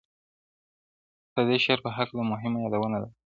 [1.29, 3.07] خو ددې شعر په هکله مهمه یادونه دا ده-